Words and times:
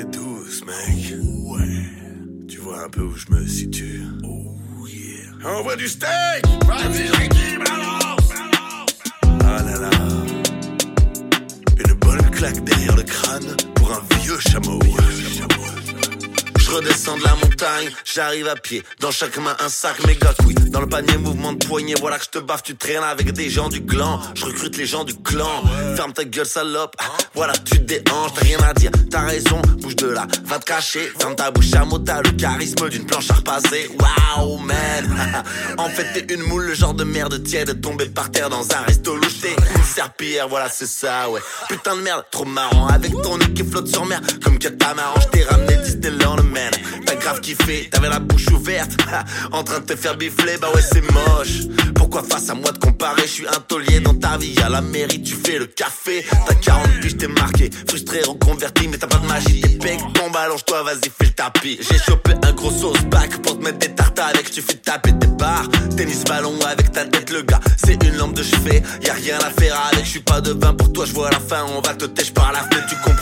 est 0.00 0.04
douce, 0.04 0.64
mec. 0.64 1.14
Ouais. 1.44 2.46
Tu 2.48 2.58
vois 2.58 2.84
un 2.84 2.88
peu 2.88 3.02
où 3.02 3.16
je 3.16 3.26
me 3.30 3.46
situe. 3.46 4.02
Oh 4.24 4.86
yeah. 4.86 5.58
Envoie 5.58 5.76
du 5.76 5.88
steak 5.88 6.44
Vas-y, 6.66 7.08
Ricky, 7.16 7.58
balance 7.58 8.32
Ah 9.44 9.62
là 9.62 9.78
là. 9.78 9.90
Une 11.76 11.94
bonne 11.94 12.30
claque 12.30 12.62
derrière 12.64 12.96
le 12.96 13.02
crâne 13.02 13.56
pour 13.74 13.92
un 13.92 14.02
vieux 14.20 14.38
chameau. 14.38 14.80
Redescends 16.70 17.16
de 17.16 17.24
la 17.24 17.34
montagne, 17.34 17.90
j'arrive 18.04 18.46
à 18.46 18.54
pied. 18.54 18.84
Dans 19.00 19.10
chaque 19.10 19.36
main 19.38 19.56
un 19.58 19.68
sac 19.68 20.04
méga 20.06 20.32
couille. 20.38 20.54
Dans 20.70 20.80
le 20.80 20.88
panier, 20.88 21.16
mouvement 21.16 21.52
de 21.52 21.64
poignet. 21.64 21.94
Voilà 21.98 22.16
que 22.18 22.24
je 22.24 22.30
te 22.30 22.38
baffe, 22.38 22.62
tu 22.62 22.76
traînes 22.76 23.02
avec 23.02 23.32
des 23.32 23.50
gens 23.50 23.68
du 23.68 23.84
clan. 23.84 24.20
Je 24.34 24.44
recrute 24.44 24.76
les 24.76 24.86
gens 24.86 25.02
du 25.02 25.14
clan. 25.14 25.64
Ferme 25.96 26.12
ta 26.12 26.24
gueule, 26.24 26.46
salope. 26.46 26.94
Voilà, 27.34 27.54
tu 27.64 27.84
te 27.84 27.94
déhanches, 27.94 28.34
t'as 28.34 28.42
rien 28.42 28.58
à 28.62 28.72
dire. 28.74 28.92
T'as 29.10 29.22
raison, 29.22 29.60
bouge 29.80 29.96
de 29.96 30.06
là, 30.06 30.28
va 30.44 30.60
te 30.60 30.64
cacher. 30.64 31.12
Ferme 31.18 31.34
ta 31.34 31.50
bouche 31.50 31.72
à 31.74 31.84
mot, 31.84 31.98
t'as 31.98 32.22
le 32.22 32.30
charisme 32.32 32.88
d'une 32.88 33.04
planche 33.04 33.30
à 33.30 33.34
repasser. 33.34 33.90
Waouh, 33.98 34.58
man. 34.58 35.44
en 35.78 35.88
fait, 35.88 36.06
t'es 36.12 36.34
une 36.34 36.42
moule, 36.42 36.66
le 36.66 36.74
genre 36.74 36.94
de 36.94 37.02
merde 37.02 37.42
tiède. 37.42 37.80
Tombé 37.80 38.06
par 38.06 38.30
terre 38.30 38.48
dans 38.48 38.70
un 38.72 38.82
resto 38.86 39.16
louché. 39.16 39.56
Une 39.74 39.82
serpillière, 39.82 40.48
voilà, 40.48 40.68
c'est 40.68 40.86
ça, 40.86 41.28
ouais. 41.30 41.40
Putain 41.68 41.96
de 41.96 42.02
merde, 42.02 42.24
trop 42.30 42.44
marrant. 42.44 42.86
Avec 42.86 43.10
ton 43.22 43.38
nez 43.38 43.52
qui 43.52 43.64
flotte 43.64 43.88
sur 43.88 44.06
mer. 44.06 44.20
Comme 44.44 44.58
que 44.58 44.68
t'as 44.68 44.94
marrant, 44.94 45.20
je 45.20 45.26
t'ai 45.28 45.44
ramené 45.44 45.76
Disneyland, 45.78 46.36
T'as 47.06 47.14
grave 47.16 47.40
kiffé, 47.40 47.88
t'avais 47.90 48.08
la 48.08 48.18
bouche 48.18 48.48
ouverte. 48.48 48.92
en 49.52 49.62
train 49.62 49.80
de 49.80 49.84
te 49.84 49.96
faire 49.96 50.16
bifler, 50.16 50.56
bah 50.60 50.68
ouais, 50.74 50.82
c'est 50.82 51.02
moche. 51.12 51.66
Pourquoi 51.94 52.22
face 52.22 52.48
à 52.50 52.54
moi 52.54 52.72
de 52.72 52.78
comparer, 52.78 53.22
je 53.22 53.32
suis 53.32 53.46
un 53.46 53.60
taulier 53.68 54.00
dans 54.00 54.14
ta 54.14 54.36
vie. 54.38 54.54
À 54.64 54.68
la 54.68 54.80
mairie, 54.80 55.22
tu 55.22 55.34
fais 55.34 55.58
le 55.58 55.66
café. 55.66 56.24
T'as 56.46 56.54
40 56.54 57.00
piges, 57.00 57.16
t'es 57.16 57.28
marqué. 57.28 57.70
Frustré, 57.88 58.20
reconverti, 58.22 58.88
mais 58.88 58.98
t'as 58.98 59.06
pas 59.06 59.18
de 59.18 59.26
magie. 59.26 59.60
T'es 59.60 59.78
pec, 59.78 60.00
bon, 60.14 60.30
allonge-toi, 60.36 60.82
vas-y, 60.82 61.10
fais 61.10 61.24
le 61.24 61.30
tapis. 61.30 61.78
J'ai 61.80 61.98
chopé 61.98 62.32
un 62.42 62.52
gros 62.52 62.70
sauce 62.70 63.02
back 63.10 63.36
pour 63.42 63.58
te 63.58 63.64
mettre 63.64 63.78
des 63.78 63.94
tartes 63.94 64.18
avec. 64.18 64.50
Tu 64.50 64.62
fais 64.62 64.74
taper 64.74 65.12
tes 65.18 65.26
barres. 65.26 65.68
Tennis 65.96 66.24
ballon 66.24 66.58
avec 66.66 66.92
ta 66.92 67.04
tête, 67.04 67.30
le 67.30 67.42
gars. 67.42 67.60
C'est 67.76 68.02
une 68.02 68.16
lampe 68.16 68.34
de 68.34 68.42
chevet. 68.42 68.82
Y 69.02 69.08
a 69.10 69.14
rien 69.14 69.38
à 69.38 69.50
faire 69.50 69.76
avec. 69.92 70.04
Je 70.04 70.10
suis 70.10 70.20
pas 70.20 70.40
de 70.40 70.52
vin 70.52 70.74
pour 70.74 70.92
toi, 70.92 71.04
je 71.06 71.12
vois 71.12 71.30
la 71.30 71.40
fin. 71.40 71.64
On 71.76 71.80
va 71.80 71.94
te 71.94 72.06
têche 72.06 72.32
par 72.32 72.52
la 72.52 72.60
fenêtre, 72.60 72.86
tu 72.88 72.96
comprends 72.96 73.19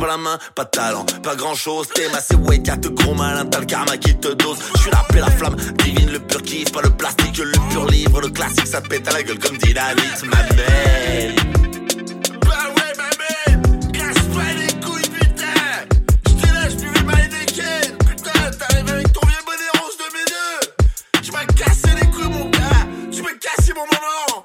pas 0.00 0.06
la 0.06 0.16
main, 0.16 0.38
pas 0.54 0.64
de 0.64 0.70
talent, 0.70 1.04
pas 1.22 1.36
grand 1.36 1.54
chose. 1.54 1.88
T'es 1.94 2.08
massé, 2.08 2.34
ouais, 2.34 2.58
te 2.58 2.88
gros 2.88 3.14
malin. 3.14 3.44
T'as 3.46 3.60
le 3.60 3.66
karma 3.66 3.96
qui 3.98 4.14
te 4.16 4.28
dose. 4.28 4.58
Je 4.74 4.80
suis 4.80 4.90
la 4.90 5.04
paix, 5.10 5.20
la 5.20 5.30
flamme. 5.30 5.56
Divine, 5.84 6.10
le 6.10 6.18
pur 6.20 6.42
kiff, 6.42 6.72
pas 6.72 6.82
le 6.82 6.90
plastique, 6.90 7.36
le 7.38 7.52
pur 7.70 7.86
livre. 7.86 8.20
Le 8.20 8.28
classique, 8.30 8.66
ça 8.66 8.80
te 8.80 8.88
pète 8.88 9.06
à 9.08 9.12
la 9.12 9.22
gueule 9.22 9.38
comme 9.38 9.58
dynamite, 9.58 10.22
ma 10.24 10.42
belle. 10.54 11.34
Bah 12.42 12.66
ouais, 12.76 12.92
ma 12.96 13.10
belle, 13.20 13.60
casse-toi 13.92 14.42
les 14.58 14.72
couilles, 14.80 15.02
putain. 15.02 15.44
J'étais 16.26 16.52
là, 16.52 16.68
j'buvais 16.70 17.02
ma 17.02 17.12
Heineken. 17.12 17.96
Putain, 17.98 18.50
t'arrives 18.58 18.90
avec 18.90 19.12
ton 19.12 19.26
vieux 19.26 19.44
bonnet 19.44 19.70
rose 19.80 19.96
de 19.98 20.08
mes 20.14 20.24
deux. 20.24 21.20
Tu 21.22 21.32
m'as 21.32 21.44
cassé 21.44 21.88
les 22.00 22.06
couilles, 22.10 22.30
mon 22.30 22.48
gars. 22.48 22.86
Tu 23.12 23.22
m'as 23.22 23.34
cassé 23.38 23.72
mon 23.74 23.82
moment. 23.82 24.42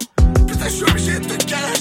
Putain, 0.47 0.65
je 0.65 0.73
suis 0.73 0.83
obligé 0.83 1.19
de 1.19 1.25
te 1.25 1.45
calacher, 1.45 1.74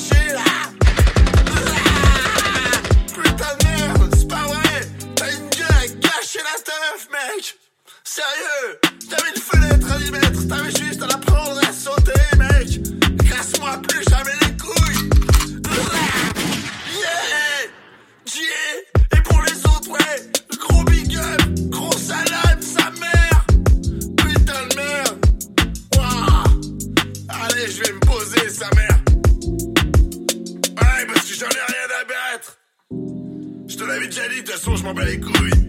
Je 33.66 33.76
te 33.76 33.84
l'avais 33.84 34.06
déjà 34.06 34.28
dit, 34.28 34.36
de 34.36 34.40
toute 34.42 34.50
façon, 34.50 34.76
je 34.76 34.84
m'en 34.84 34.94
bats 34.94 35.04
les 35.04 35.18
couilles! 35.20 35.68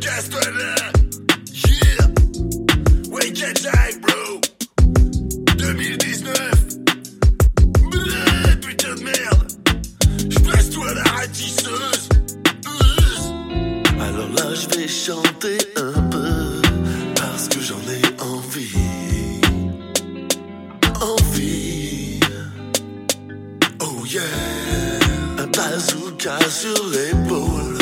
Casse-toi 0.00 0.40
là! 0.58 0.74
Yeah! 1.66 2.06
Wake 3.10 3.42
and 3.42 3.56
Jack, 3.62 4.00
bro! 4.00 4.40
2019! 5.56 6.60
Bleh, 7.90 8.56
putain 8.60 8.94
de 8.94 9.02
merde 9.02 9.48
Je 10.28 10.38
place 10.40 10.70
à 10.88 10.94
la 10.94 11.02
ratisseuse 11.04 12.08
Alors 13.98 14.28
là, 14.34 14.54
je 14.54 14.78
vais 14.78 14.88
chanter 14.88 15.58
peu 15.74 16.09
bazooka 25.60 26.38
sur 26.48 26.80
l'épaule. 26.92 27.76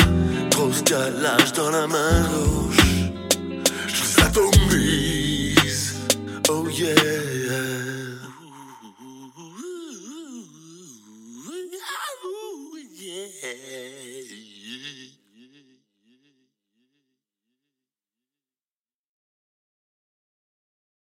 Grosse 0.51 0.81
calage 0.83 1.53
dans 1.53 1.69
la 1.69 1.87
main 1.87 2.29
gauche. 2.31 2.98